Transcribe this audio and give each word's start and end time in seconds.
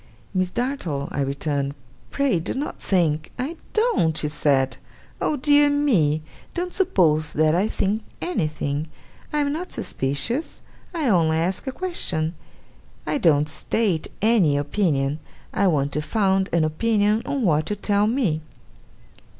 'Miss 0.33 0.49
Dartle,' 0.49 1.09
I 1.11 1.21
returned, 1.21 1.75
'pray 2.09 2.39
do 2.39 2.55
not 2.55 2.81
think' 2.81 3.29
'I 3.37 3.55
don't!' 3.73 4.17
she 4.17 4.29
said. 4.29 4.77
'Oh 5.21 5.35
dear 5.37 5.69
me, 5.69 6.23
don't 6.55 6.73
suppose 6.73 7.33
that 7.33 7.53
I 7.53 7.67
think 7.67 8.01
anything! 8.19 8.87
I 9.31 9.37
am 9.41 9.51
not 9.53 9.71
suspicious. 9.71 10.61
I 10.91 11.07
only 11.07 11.37
ask 11.37 11.67
a 11.67 11.71
question. 11.71 12.33
I 13.05 13.19
don't 13.19 13.47
state 13.47 14.07
any 14.23 14.57
opinion. 14.57 15.19
I 15.53 15.67
want 15.67 15.91
to 15.91 16.01
found 16.01 16.49
an 16.51 16.63
opinion 16.63 17.21
on 17.27 17.43
what 17.43 17.69
you 17.69 17.75
tell 17.75 18.07
me. 18.07 18.41